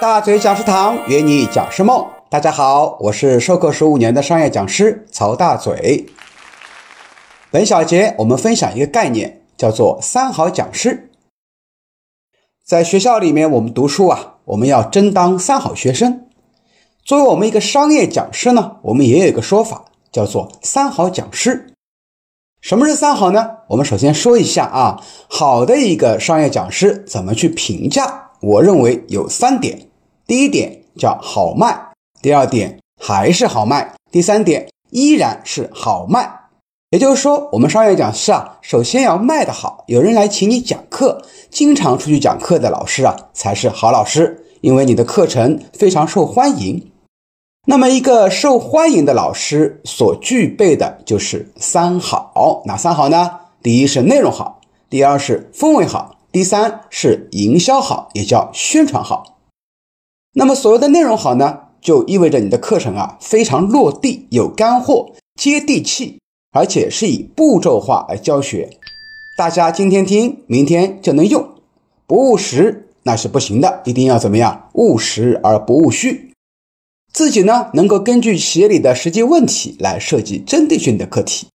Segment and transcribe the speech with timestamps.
[0.00, 6.06] 大嘴讲师堂约你讲师梦，大家好，我是授课十五年的商业讲师曹大嘴。
[7.50, 11.10] 本小节我们分享一个概念，叫做三好讲师。
[12.64, 16.28] 在学校里面，我们读书啊，我们要争当三好学生。
[17.04, 21.74] 作为我们一个商业讲师呢，我们也有一个说法，叫做三好讲师。
[22.60, 23.50] 什么是三好呢？
[23.70, 28.26] 我们首先说一下啊，好的一个商业讲师怎么去评价？
[28.40, 29.87] 我认为有三点：
[30.28, 31.88] 第一点叫好卖，
[32.20, 36.30] 第二点还是好卖，第三点依然是好卖。
[36.90, 46.92] 也就是说，我们商业讲师啊，首先要卖得好，有人来请你讲课，经常出去讲课的老师啊，才是好老师，因为你的课程非常受欢迎。
[47.66, 53.40] 那么，一个受欢迎的老师所具备的就是三好，哪三好呢？
[53.62, 54.60] 第一是内容好，
[54.90, 59.37] 第二是氛围好，第三是营销好，也叫宣传好。
[60.38, 66.20] 那么，所谓的内容好呢，就意味着你的课程啊非常落地，有干货，接地气，
[66.52, 68.70] 而且是以步骤化来教学，
[69.36, 71.44] 大家今天听，明天就能用，
[72.06, 74.68] 不务实那是不行的，一定要怎么样？
[74.74, 76.30] 务实而不务虚。
[77.12, 81.48] 自己呢，能够根据企业里的实际问题来设计针对性的课题。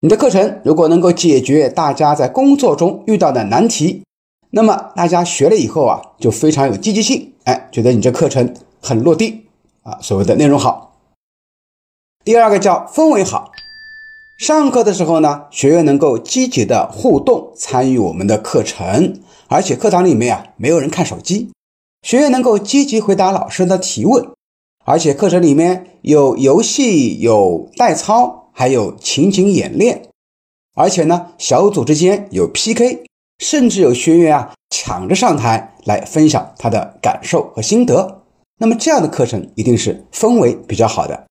[0.00, 4.02] 你的课程如果能够解决大家在工作中遇到的难题，
[4.54, 9.46] 那么大家学了以后啊，就非常有积极性，哎，觉得你这课程很落地
[9.82, 9.98] 啊。
[10.00, 10.92] 所谓的内容好。
[12.24, 13.50] 第二个叫氛围好。
[14.38, 21.50] 上课的时候呢，学员能够积极的互动参与我们的课程，而且课堂里面啊没有人看手机，
[22.02, 24.24] 学员能够积极回答老师的提问。
[24.84, 30.10] 而且课程里面有游戏、有代操，还有情景演练，
[30.74, 33.04] 而且呢，小组之间有 PK，
[33.38, 38.22] 甚至有学员啊抢着上台来分享他的感受和心得。
[38.58, 41.24] 那么这样的课程一定是氛围比较好的。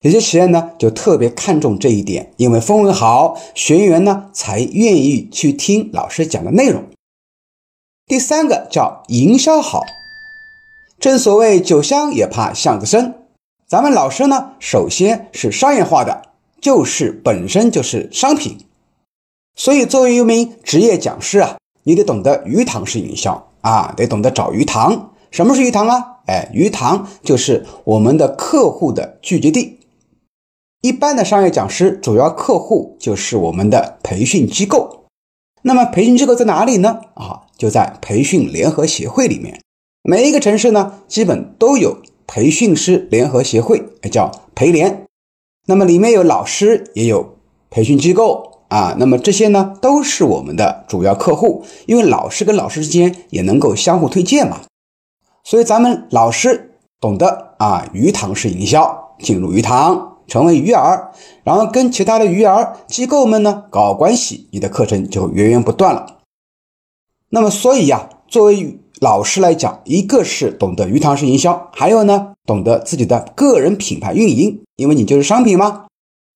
[0.00, 6.84] 有些企业呢就特别看重这一点，因为氛围好，学员呢才愿意去听老师讲的内容。
[8.06, 9.82] 第三个叫营销好。
[10.98, 13.26] 正所谓酒香也怕巷子深，
[13.66, 16.30] 咱们老师呢，首先是商业化的，
[16.60, 18.58] 就是本身就是商品，
[19.54, 25.12] 所以作为一名职业讲师啊，你得懂得鱼塘式营销啊，得懂得找鱼塘。
[25.30, 26.18] 什么是鱼塘啊？
[26.26, 29.78] 哎，鱼塘就是我们的客户的聚集地。
[30.82, 35.04] 一般的商业讲师主要客户就是我们的培训机构，
[35.62, 37.00] 那么培训机构在哪里呢？
[37.14, 39.60] 啊，就在培训联合协会里面。
[40.02, 45.04] 每一个城市呢，基本都有培训师联合协会，也叫培联。
[45.66, 47.36] 那么里面有老师，也有
[47.68, 48.96] 培训机构啊。
[48.98, 54.62] 那么这些呢，都是我们的主要客户，因为老师跟老师之间也能够相互推荐嘛。
[55.44, 61.08] 所以咱们老师懂得啊，鱼塘式营销，进入鱼塘，成为鱼饵，
[61.44, 66.18] 然后跟其他的鱼饵机构们呢搞关系，你的课程就源源不断了。
[67.30, 75.86] 那么所以呀，作为老师来讲，一个是懂得鱼塘式营销，还有呢，懂得自己的个人品牌运营，因为你就是商品嘛，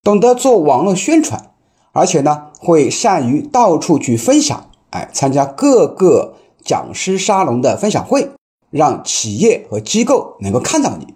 [0.03, 1.51] 懂得做网络宣传，
[1.94, 8.28] 而且呢，会善于到处去分享，哎，参加各个讲师沙龙的分享会，
[8.71, 11.15] 让企业和机构能够看到你。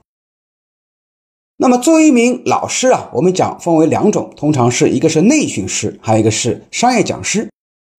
[1.57, 7.51] 那么，作为一名老师啊，我们讲分为两种，通常是一个是内训师，还有一个是商业讲师。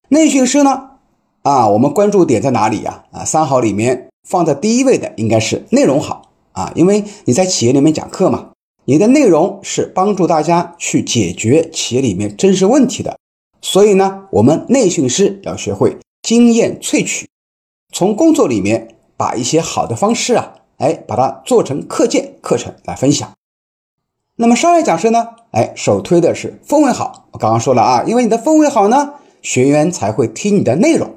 [0.08, 0.92] 内训师呢？
[1.42, 3.04] 啊，我们关注点在哪里呀？
[3.12, 8.52] 啊，三好里面放在第一位的应该是内容好啊，因为你在企业里面讲课嘛，
[8.90, 13.20] 你的内容是帮助大家去解决企业里面真实问题的，
[13.62, 17.30] 所以呢，我们内训师要学会经验萃取，
[17.94, 23.32] 从工作里面把一些好的方式啊，哎，把它做成课件课程来分享。
[24.38, 29.14] 那么商业讲师呢，哎，首推的是氛围好，我刚刚说了啊，因为你的氛围好呢，
[29.44, 31.16] 学员才会听你的内容。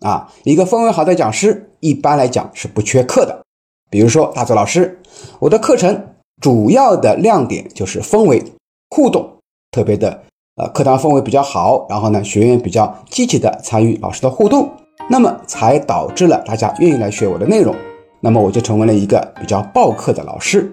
[0.00, 3.44] 啊，一个氛围好的讲师，一般来讲是不缺课的。
[3.88, 5.00] 比如说大佐老师，
[5.38, 6.08] 我的课程
[6.40, 8.42] 主要的亮点就是氛围
[8.90, 9.38] 互动，
[9.70, 10.22] 特别的
[10.56, 14.70] 呃，课堂氛围比较好，然后呢，学员比较积极的参与老师的互动，
[15.08, 17.74] 那么才导致了大家愿意来学我的内容，
[18.20, 20.70] 那么我就成为了一个比较爆课的老师。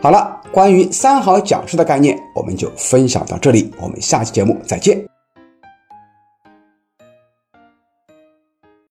[0.00, 5.17] 好了，关于三好讲师的概念，我们就分享到这里，我们下期节目再见。